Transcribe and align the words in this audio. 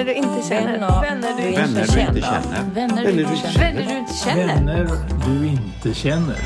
Vänner 0.00 0.14
du 0.14 0.18
inte 0.18 0.48
känner. 0.48 1.00
Vänner 1.00 1.36
du 1.36 1.48
inte 1.48 1.92
känner. 1.92 2.70
Vänner 2.74 3.04
du 3.04 3.20
inte 3.20 3.36
känner. 3.36 3.74
Vänner 3.74 3.88
du 3.88 3.98
inte 3.98 4.14
känner. 4.14 4.46
Vänner 4.46 4.88
du 5.26 5.46
inte 5.46 5.94
känner. 5.94 6.36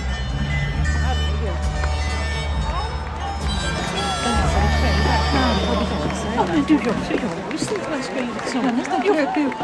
Du, 6.68 6.74
jag, 6.74 6.84
jag 6.84 7.52
visste 7.52 7.74
inte 7.74 7.88
vad 7.90 7.98
jag 7.98 8.04
skulle 8.04 8.28
liksom... 8.42 8.64
Jag 8.64 8.74
nästan 8.74 9.00
dök 9.00 9.36
upp 9.36 9.54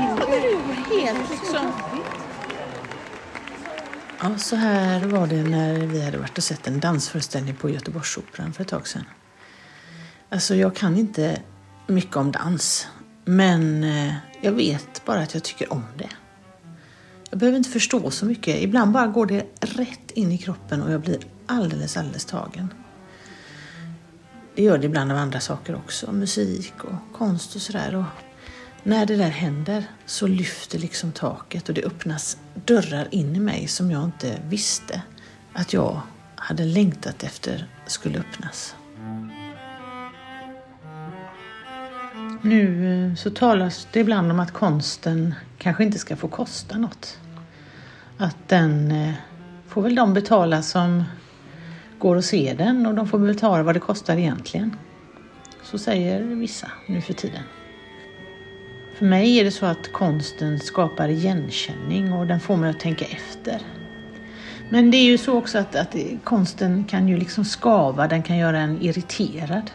helt 0.91 1.30
liksom... 1.30 1.72
Ja, 4.22 4.38
så 4.38 4.57
här 4.57 5.00
var 5.00 5.27
det 5.27 5.43
när 5.43 5.75
vi 5.75 6.04
hade 6.04 6.18
varit 6.18 6.38
och 6.38 6.45
sett 6.45 6.66
en 6.66 6.80
dansföreställning 6.80 7.54
på 7.54 7.70
Göteborgsoperan 7.70 8.52
för 8.52 8.62
ett 8.62 8.68
tag 8.68 8.88
sedan. 8.88 9.04
Alltså, 10.29 10.54
jag 10.54 10.77
kan 10.77 10.96
inte 10.96 11.41
mycket 11.86 12.16
om 12.16 12.32
dans, 12.32 12.88
men 13.24 13.84
eh, 13.84 14.14
jag 14.40 14.52
vet 14.52 15.04
bara 15.04 15.20
att 15.20 15.34
jag 15.34 15.42
tycker 15.42 15.72
om 15.72 15.84
det. 15.98 16.08
Jag 17.30 17.38
behöver 17.38 17.58
inte 17.58 17.70
förstå 17.70 18.10
så 18.10 18.26
mycket. 18.26 18.62
Ibland 18.62 18.93
bara 18.93 19.06
går 19.06 19.26
det 19.26 19.46
rätt 19.60 20.10
in 20.10 20.32
i 20.32 20.38
kroppen 20.38 20.82
och 20.82 20.93
jag 20.93 21.00
blir 21.00 21.18
alldeles, 21.46 21.96
alldeles 21.96 22.24
tagen. 22.24 22.74
Det 24.54 24.62
gör 24.62 24.79
det 24.79 24.86
ibland 24.86 25.12
av 25.12 25.18
andra 25.18 25.40
saker 25.40 25.74
också, 25.74 26.12
musik 26.12 26.74
och 26.84 27.18
konst 27.18 27.56
och 27.56 27.62
sådär. 27.62 27.94
Och 27.96 28.04
när 28.82 29.06
det 29.06 29.16
där 29.16 29.30
händer 29.30 29.84
så 30.07 30.26
lyfter 30.26 30.79
liksom 30.79 31.12
taket 31.12 31.68
och 31.68 31.74
det 31.74 31.84
öppnas 31.84 32.38
dörrar 32.55 33.08
in 33.10 33.36
i 33.36 33.41
mig 33.41 33.68
som 33.68 33.91
jag 33.91 34.05
inte 34.05 34.41
visste 34.48 35.02
att 35.52 35.72
jag 35.72 36.00
hade 36.36 36.64
längtat 36.64 37.22
efter 37.22 37.68
skulle 37.86 38.18
öppnas. 38.18 38.74
Nu 42.42 42.92
eh, 43.08 43.14
så 43.14 43.30
talas 43.30 43.89
det 43.92 44.00
ibland 44.00 44.33
om 44.33 44.41
att 44.41 44.52
konsten 44.52 45.34
kanske 45.58 45.84
inte 45.84 45.98
ska 45.98 46.16
få 46.16 46.28
kosta 46.28 46.78
något. 46.78 47.19
Att 48.19 48.48
den 48.48 48.91
eh, 48.91 49.14
får 49.69 49.83
väl 49.83 49.94
de 49.94 50.14
betala 50.14 50.62
som 50.62 51.05
går 51.98 52.16
och 52.16 52.24
ser 52.24 52.55
den 52.55 52.86
och 52.86 52.94
de 52.94 53.08
får 53.08 53.18
betala 53.18 53.62
vad 53.62 53.77
det 53.77 53.80
kostar 53.80 54.16
egentligen. 54.16 54.77
Så 55.62 55.78
säger 55.78 56.22
vissa 56.22 56.70
nu 56.86 57.00
för 57.00 57.12
tiden. 57.12 57.42
För 58.98 59.05
mig 59.05 59.38
är 59.41 59.44
det 59.44 59.50
så 59.50 59.66
att 59.66 59.92
konsten 59.92 60.58
skapar 60.58 61.08
igenkänning 61.08 62.12
och 62.12 62.27
den 62.27 62.41
får 62.41 62.56
mig 62.56 62.70
att 62.70 62.80
tänka 62.80 63.05
efter. 63.05 63.61
Men 64.70 64.91
det 64.91 64.96
är 64.96 65.05
ju 65.05 65.18
så 65.18 65.38
också 65.38 65.58
att, 65.58 65.77
att 65.77 65.96
konsten 66.24 66.84
kan 66.84 67.08
ju 67.08 67.16
liksom 67.16 67.44
skava, 67.44 68.08
den 68.08 68.22
kan 68.22 68.38
göra 68.38 68.58
en 68.58 68.83
irriterad. 68.83 69.70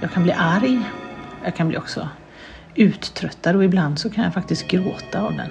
Jag 0.00 0.12
kan 0.12 0.22
bli 0.22 0.32
arg, 0.32 0.82
jag 1.44 1.56
kan 1.56 1.68
bli 1.68 1.78
också 1.78 2.08
uttröttad 2.74 3.56
och 3.56 3.64
ibland 3.64 3.98
så 3.98 4.10
kan 4.10 4.24
jag 4.24 4.34
faktiskt 4.34 4.68
gråta 4.68 5.22
av 5.22 5.36
den. 5.36 5.50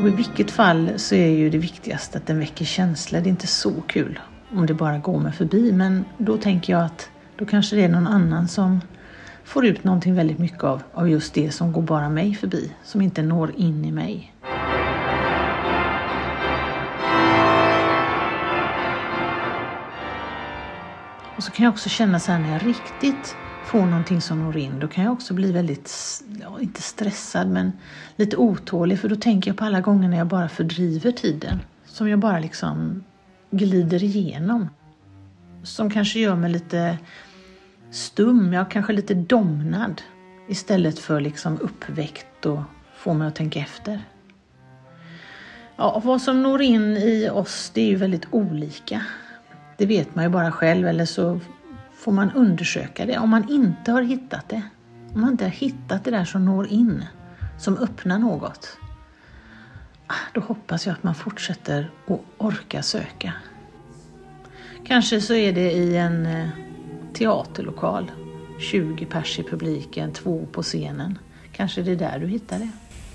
Och 0.00 0.08
I 0.08 0.10
vilket 0.10 0.50
fall 0.50 0.92
så 0.96 1.14
är 1.14 1.28
ju 1.28 1.50
det 1.50 1.58
viktigaste 1.58 2.18
att 2.18 2.26
den 2.26 2.38
väcker 2.38 2.64
känslor. 2.64 3.20
Det 3.20 3.28
är 3.28 3.30
inte 3.30 3.46
så 3.46 3.72
kul 3.86 4.18
om 4.50 4.66
det 4.66 4.74
bara 4.74 4.98
går 4.98 5.20
mig 5.20 5.32
förbi 5.32 5.72
men 5.72 6.04
då 6.18 6.36
tänker 6.36 6.72
jag 6.72 6.84
att 6.84 7.10
då 7.36 7.46
kanske 7.46 7.76
det 7.76 7.84
är 7.84 7.88
någon 7.88 8.06
annan 8.06 8.48
som 8.48 8.80
får 9.44 9.66
ut 9.66 9.84
någonting 9.84 10.14
väldigt 10.14 10.38
mycket 10.38 10.64
av, 10.64 10.82
av 10.92 11.08
just 11.08 11.34
det 11.34 11.50
som 11.50 11.72
går 11.72 11.82
bara 11.82 12.08
mig 12.08 12.34
förbi, 12.34 12.72
som 12.84 13.00
inte 13.00 13.22
når 13.22 13.52
in 13.56 13.84
i 13.84 13.92
mig. 13.92 14.34
Och 21.36 21.44
så 21.44 21.50
kan 21.50 21.64
jag 21.64 21.72
också 21.72 21.88
känna 21.88 22.20
så 22.20 22.32
här 22.32 22.38
när 22.38 22.52
jag 22.52 22.66
riktigt 22.66 23.36
får 23.68 23.86
någonting 23.86 24.20
som 24.20 24.44
når 24.44 24.56
in, 24.56 24.80
då 24.80 24.88
kan 24.88 25.04
jag 25.04 25.12
också 25.12 25.34
bli 25.34 25.52
väldigt, 25.52 25.92
ja, 26.40 26.60
inte 26.60 26.82
stressad, 26.82 27.48
men 27.48 27.72
lite 28.16 28.36
otålig. 28.36 28.98
För 28.98 29.08
då 29.08 29.16
tänker 29.16 29.50
jag 29.50 29.58
på 29.58 29.64
alla 29.64 29.80
gånger 29.80 30.08
när 30.08 30.18
jag 30.18 30.26
bara 30.26 30.48
fördriver 30.48 31.12
tiden. 31.12 31.60
Som 31.84 32.08
jag 32.08 32.18
bara 32.18 32.38
liksom 32.38 33.04
glider 33.50 34.04
igenom. 34.04 34.68
Som 35.62 35.90
kanske 35.90 36.18
gör 36.20 36.36
mig 36.36 36.50
lite 36.50 36.98
stum, 37.90 38.52
jag 38.52 38.70
kanske 38.70 38.92
lite 38.92 39.14
domnad. 39.14 40.02
Istället 40.48 40.98
för 40.98 41.20
liksom 41.20 41.58
uppväckt 41.60 42.46
och 42.46 42.60
får 42.96 43.14
mig 43.14 43.28
att 43.28 43.36
tänka 43.36 43.60
efter. 43.60 44.04
Ja, 45.76 46.02
vad 46.04 46.22
som 46.22 46.42
når 46.42 46.62
in 46.62 46.96
i 46.96 47.30
oss, 47.32 47.70
det 47.74 47.80
är 47.80 47.86
ju 47.86 47.96
väldigt 47.96 48.26
olika. 48.30 49.02
Det 49.76 49.86
vet 49.86 50.14
man 50.14 50.24
ju 50.24 50.30
bara 50.30 50.52
själv, 50.52 50.88
eller 50.88 51.04
så 51.04 51.40
får 52.08 52.12
man 52.12 52.32
undersöka 52.32 53.06
det. 53.06 53.18
Om 53.18 53.30
man 53.30 53.48
inte 53.48 53.92
har 53.92 54.02
hittat 54.02 54.48
det, 54.48 54.62
om 55.14 55.20
man 55.20 55.30
inte 55.30 55.44
har 55.44 55.50
hittat 55.50 56.04
det 56.04 56.10
där 56.10 56.24
som 56.24 56.44
når 56.44 56.66
in, 56.66 57.04
som 57.58 57.76
öppnar 57.76 58.18
något, 58.18 58.78
ah, 60.06 60.14
då 60.34 60.40
hoppas 60.40 60.86
jag 60.86 60.92
att 60.92 61.02
man 61.02 61.14
fortsätter 61.14 61.90
att 62.06 62.20
orka 62.38 62.82
söka. 62.82 63.32
Kanske 64.86 65.20
så 65.20 65.34
är 65.34 65.52
det 65.52 65.72
i 65.72 65.96
en 65.96 66.26
eh, 66.26 66.48
teaterlokal, 67.12 68.10
20 68.58 69.06
pers 69.06 69.38
i 69.38 69.42
publiken, 69.42 70.12
två 70.12 70.46
på 70.52 70.62
scenen. 70.62 71.18
Kanske 71.52 71.82
det 71.82 71.92
är 71.92 71.96
där 71.96 72.18
du 72.18 72.26
hittar 72.26 72.58
det. 72.58 72.70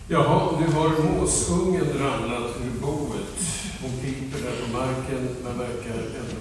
Jaha, 0.07 0.59
nu 0.59 0.73
har 0.73 1.19
måsungen 1.19 1.85
ramlat 1.99 2.55
ur 2.65 2.81
boet. 2.81 3.39
Hon 3.81 3.91
piper 3.91 4.43
där 4.43 4.65
på 4.65 4.77
marken 4.77 5.27
men 5.43 5.57
verkar 5.57 5.93
ändå. 5.93 6.32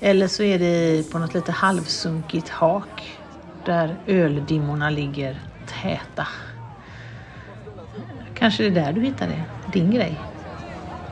Eller 0.00 0.28
så 0.28 0.42
är 0.42 0.58
det 0.58 1.10
på 1.10 1.18
något 1.18 1.34
lite 1.34 1.52
halvsunkigt 1.52 2.48
hak 2.48 3.18
där 3.64 3.96
öldimmorna 4.06 4.90
ligger 4.90 5.40
täta. 5.66 6.28
Kanske 8.34 8.62
det 8.62 8.80
är 8.80 8.84
där 8.84 8.92
du 8.92 9.00
hittar 9.00 9.26
det, 9.26 9.42
din 9.72 9.90
grej. 9.90 10.20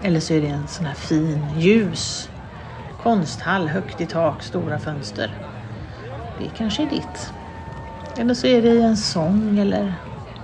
Eller 0.03 0.21
så 0.21 0.35
är 0.35 0.41
det 0.41 0.49
en 0.49 0.69
sån 0.69 0.87
här 0.87 0.95
fin, 0.95 1.47
ljus 1.57 2.31
konsthall, 3.03 3.69
högt 3.69 4.01
i 4.01 4.07
tak, 4.07 4.43
stora 4.43 4.79
fönster. 4.79 5.35
Det 6.39 6.51
kanske 6.57 6.83
är 6.83 6.91
ditt. 6.91 7.33
Eller 8.17 8.35
så 8.35 8.47
är 8.47 8.63
det 8.63 8.69
i 8.69 8.83
en 8.83 8.97
sång 8.97 9.59
eller 9.59 9.95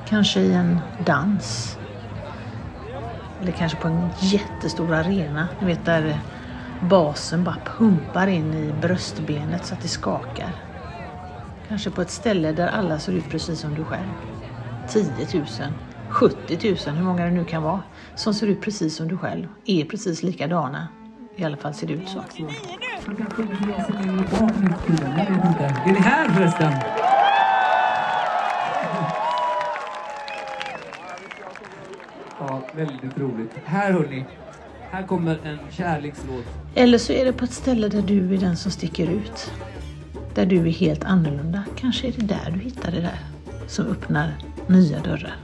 kanske 0.09 0.41
i 0.41 0.53
en 0.53 0.81
dans. 1.07 1.79
Eller 3.43 3.53
kanske 3.53 3.79
på 3.79 3.89
en 3.89 4.11
jättestor 4.19 4.95
arena, 4.95 5.49
ni 5.61 5.67
vet 5.67 5.85
där 5.85 6.21
basen 6.89 7.45
bara 7.45 7.57
pumpar 7.79 8.27
in 8.27 8.55
i 8.55 8.73
bröstbenet 8.81 9.67
så 9.67 9.75
att 9.75 9.83
det 9.83 9.89
skakar. 9.89 10.51
Kanske 11.69 11.91
på 11.91 12.03
ett 12.03 12.11
ställe 12.11 12.53
där 12.53 12.67
alla 12.69 12.99
ser 12.99 13.13
ut 13.13 13.31
precis 13.31 13.61
som 13.61 13.75
du 13.75 13.85
själv. 13.85 14.09
10 14.89 15.05
000, 15.35 15.47
70 16.09 16.77
000, 16.87 16.97
hur 16.97 17.05
många 17.05 17.25
det 17.25 17.31
nu 17.31 17.45
kan 17.45 17.63
vara, 17.63 17.83
som 18.15 18.35
ser 18.35 18.47
ut 18.47 18.61
precis 18.61 18.97
som 18.97 19.09
du 19.09 19.17
själv, 19.19 19.47
är 19.65 19.85
precis 19.85 20.23
likadana. 20.23 20.89
I 21.37 21.45
alla 21.45 21.57
fall 21.57 21.75
ser 21.75 21.87
det 21.87 21.93
ut 21.93 22.09
så. 22.09 22.19
Är 22.19 22.43
ni 25.93 25.99
här 25.99 26.29
förresten? 26.29 26.73
Ja, 32.39 32.63
väldigt 32.73 33.19
roligt. 33.19 33.53
Här 33.65 33.93
hörni, 33.93 34.25
här 34.95 35.07
kommer 35.07 35.39
en 35.45 35.59
kärlekslåt. 35.71 36.45
Eller 36.75 36.99
så 36.99 37.13
är 37.13 37.25
det 37.25 37.33
på 37.33 37.45
ett 37.45 37.53
ställe 37.53 37.89
där 37.89 38.03
du 38.03 38.35
är 38.35 38.39
den 38.39 38.57
som 38.57 38.71
sticker 38.71 39.11
ut. 39.11 39.53
Där 40.35 40.47
du 40.47 40.59
är 40.59 40.71
helt 40.71 41.05
annorlunda. 41.05 41.65
Kanske 41.77 42.07
är 42.09 42.13
det 42.13 42.27
där 42.27 42.51
du 42.51 42.61
hittar 42.61 42.93
det 42.93 43.01
där 43.01 43.19
som 43.67 43.87
öppnar 43.87 44.35
nya 44.67 45.01
dörrar. 45.01 45.37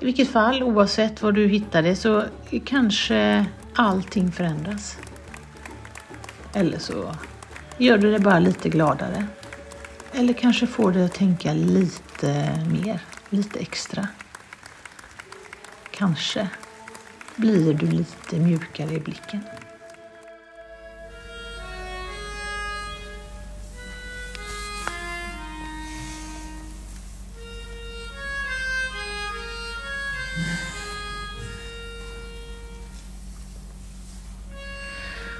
I 0.00 0.04
vilket 0.04 0.28
fall, 0.28 0.62
oavsett 0.62 1.22
var 1.22 1.32
du 1.32 1.48
hittar 1.48 1.82
det, 1.82 1.96
så 1.96 2.24
kanske 2.64 3.46
allting 3.74 4.32
förändras. 4.32 4.98
Eller 6.52 6.78
så 6.78 7.14
gör 7.78 7.98
du 7.98 8.12
det 8.12 8.18
bara 8.18 8.38
lite 8.38 8.68
gladare. 8.68 9.26
Eller 10.12 10.32
kanske 10.32 10.66
får 10.66 10.92
dig 10.92 11.04
att 11.04 11.14
tänka 11.14 11.52
lite 11.52 12.60
mer, 12.70 13.00
lite 13.30 13.58
extra. 13.58 14.08
Kanske 15.90 16.48
blir 17.36 17.74
du 17.74 17.86
lite 17.86 18.36
mjukare 18.36 18.94
i 18.94 19.00
blicken. 19.00 19.40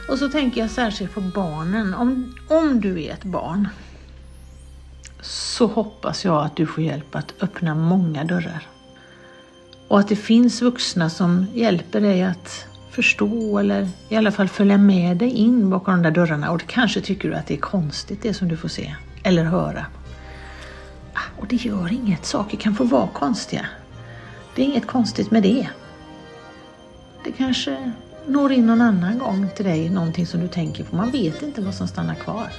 Och 0.09 0.19
så 0.19 0.29
tänker 0.29 0.61
jag 0.61 0.71
särskilt 0.71 1.15
på 1.15 1.21
barnen. 1.21 1.95
Om, 1.95 2.35
om 2.49 2.81
du 2.81 3.03
är 3.03 3.13
ett 3.13 3.25
barn 3.25 3.69
så 5.21 5.67
hoppas 5.67 6.25
jag 6.25 6.45
att 6.45 6.57
du 6.57 6.67
får 6.67 6.85
hjälp 6.85 7.15
att 7.15 7.35
öppna 7.41 7.75
många 7.75 8.25
dörrar. 8.25 8.74
Och 9.95 10.01
att 10.01 10.09
det 10.09 10.17
finns 10.17 10.63
vuxna 10.63 11.11
som 11.11 11.47
hjälper 11.55 12.01
dig 12.01 12.23
att 12.23 12.67
förstå 12.91 13.59
eller 13.59 13.89
i 14.09 14.17
alla 14.17 14.33
fall 14.33 14.49
följa 14.49 14.79
med 14.79 15.17
dig 15.17 15.31
in 15.31 15.71
bakom 15.71 15.95
de 15.95 16.03
där 16.03 16.11
dörrarna. 16.11 16.51
Och 16.51 16.67
kanske 16.67 17.01
tycker 17.01 17.29
du 17.29 17.35
att 17.35 17.47
det 17.47 17.55
är 17.55 17.59
konstigt 17.59 18.23
det 18.23 18.35
som 18.35 18.49
du 18.49 18.57
får 18.57 18.69
se 18.69 18.95
eller 19.23 19.45
höra. 19.45 19.87
Ah, 21.13 21.41
och 21.41 21.47
det 21.47 21.57
gör 21.57 21.93
inget, 21.93 22.27
saker 22.27 22.57
kan 22.57 22.75
få 22.75 22.85
vara 22.85 23.09
konstiga. 23.09 23.67
Det 24.55 24.63
är 24.63 24.67
inget 24.67 24.87
konstigt 24.87 25.31
med 25.31 25.43
det. 25.43 25.69
Det 27.25 27.33
kanske 27.33 27.93
når 28.27 28.53
in 28.53 28.67
någon 28.67 28.81
annan 28.81 29.19
gång 29.19 29.49
till 29.57 29.65
dig, 29.65 29.91
någonting 29.91 30.27
som 30.27 30.41
du 30.41 30.49
tänker 30.49 30.85
på. 30.85 30.97
Man 30.97 31.11
vet 31.11 31.43
inte 31.43 31.61
vad 31.61 31.75
som 31.75 31.89
stannar 31.89 32.15
kvar. 32.15 32.53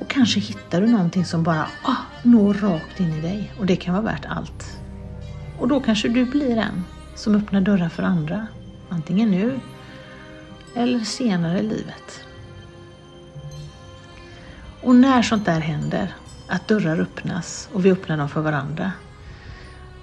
Och 0.00 0.08
kanske 0.08 0.40
hittar 0.40 0.80
du 0.80 0.86
någonting 0.86 1.24
som 1.24 1.42
bara 1.42 1.66
ah, 1.82 1.96
når 2.22 2.54
rakt 2.54 3.00
in 3.00 3.12
i 3.12 3.20
dig 3.20 3.52
och 3.58 3.66
det 3.66 3.76
kan 3.76 3.94
vara 3.94 4.04
värt 4.04 4.24
allt. 4.28 4.79
Och 5.60 5.68
då 5.68 5.80
kanske 5.80 6.08
du 6.08 6.24
blir 6.24 6.56
en 6.56 6.84
som 7.14 7.34
öppnar 7.34 7.60
dörrar 7.60 7.88
för 7.88 8.02
andra. 8.02 8.46
Antingen 8.88 9.30
nu 9.30 9.60
eller 10.74 11.00
senare 11.00 11.58
i 11.58 11.62
livet. 11.62 12.24
Och 14.82 14.94
när 14.94 15.22
sånt 15.22 15.44
där 15.44 15.60
händer, 15.60 16.14
att 16.48 16.68
dörrar 16.68 17.00
öppnas 17.00 17.68
och 17.72 17.84
vi 17.84 17.92
öppnar 17.92 18.16
dem 18.16 18.28
för 18.28 18.40
varandra, 18.40 18.92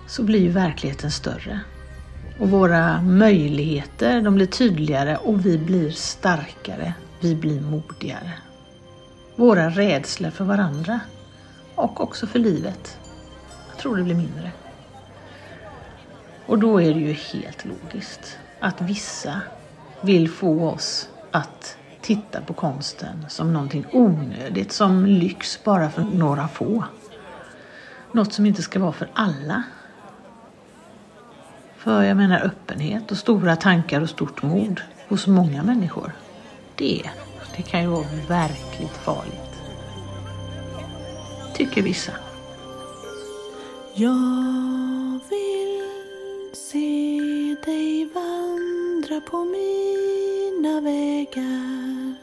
så 0.07 0.23
blir 0.23 0.39
ju 0.39 0.49
verkligheten 0.49 1.11
större. 1.11 1.59
Och 2.39 2.49
våra 2.49 3.01
möjligheter, 3.01 4.21
de 4.21 4.35
blir 4.35 4.45
tydligare 4.45 5.17
och 5.17 5.45
vi 5.45 5.57
blir 5.57 5.91
starkare, 5.91 6.93
vi 7.19 7.35
blir 7.35 7.61
modigare. 7.61 8.33
Våra 9.35 9.69
rädslor 9.69 10.29
för 10.29 10.45
varandra 10.45 10.99
och 11.75 12.01
också 12.01 12.27
för 12.27 12.39
livet, 12.39 12.97
jag 13.69 13.77
tror 13.77 13.97
det 13.97 14.03
blir 14.03 14.15
mindre. 14.15 14.51
Och 16.47 16.59
då 16.59 16.81
är 16.81 16.93
det 16.93 16.99
ju 16.99 17.13
helt 17.13 17.65
logiskt 17.65 18.39
att 18.59 18.81
vissa 18.81 19.41
vill 20.01 20.29
få 20.29 20.69
oss 20.69 21.09
att 21.31 21.77
titta 22.01 22.41
på 22.41 22.53
konsten 22.53 23.25
som 23.29 23.53
någonting 23.53 23.85
onödigt, 23.91 24.71
som 24.71 25.05
lyx 25.05 25.63
bara 25.63 25.89
för 25.89 26.01
några 26.01 26.47
få. 26.47 26.83
Något 28.11 28.33
som 28.33 28.45
inte 28.45 28.61
ska 28.61 28.79
vara 28.79 28.91
för 28.91 29.09
alla. 29.13 29.63
För 31.77 32.03
jag 32.03 32.17
menar 32.17 32.39
öppenhet 32.39 33.11
och 33.11 33.17
stora 33.17 33.55
tankar 33.55 34.01
och 34.01 34.09
stort 34.09 34.41
mod 34.41 34.81
hos 35.07 35.27
många 35.27 35.63
människor. 35.63 36.11
Det, 36.75 37.09
det 37.55 37.61
kan 37.61 37.81
ju 37.81 37.87
vara 37.87 38.05
verkligt 38.27 38.97
farligt. 38.97 39.61
Tycker 41.53 41.81
vissa. 41.81 42.11
Jag 43.95 44.66
dig 47.67 48.05
vandra 48.05 49.21
på 49.21 49.45
mina 49.45 50.81
vägar. 50.81 52.15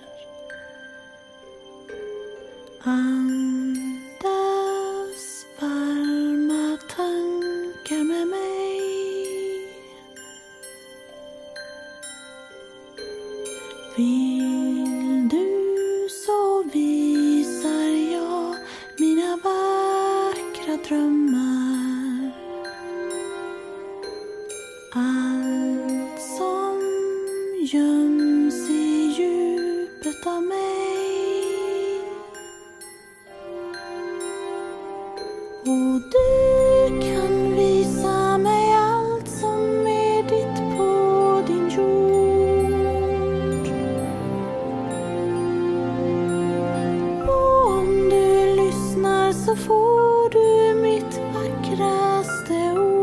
Stay 52.25 52.95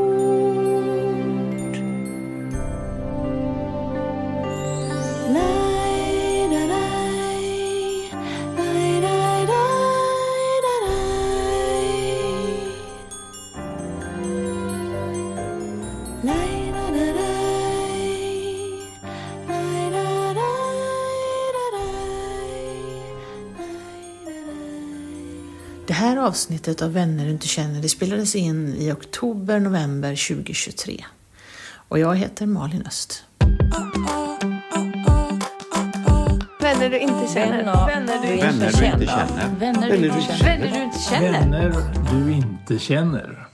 avsnittet 26.21 26.81
av 26.81 26.93
Vänner 26.93 27.25
du 27.25 27.31
inte 27.31 27.47
känner 27.47 27.81
det 27.81 27.89
spelades 27.89 28.35
in 28.35 28.75
i 28.75 28.91
oktober-november 28.91 30.35
2023. 30.35 31.05
Och 31.87 31.99
jag 31.99 32.15
heter 32.15 32.45
Malin 32.45 32.83
Öst. 32.87 33.23
Vänner 36.59 36.89
du 36.89 36.99
inte 36.99 37.33
känner. 37.33 37.87
Vänner 37.87 38.21
du 38.21 38.37
Vänner 38.37 38.71
du 38.79 38.85
inte 38.85 39.05
känner. 39.07 39.55
Vänner 39.59 39.89
du 39.89 39.95
inte 39.95 40.21
känner. 40.21 40.43
Vänner 40.43 40.71
du 40.71 40.83
inte 40.83 40.99
känner. 40.99 41.31
Vänner 41.31 42.25
du 42.25 42.31
inte 42.31 42.79
känner. 42.79 43.50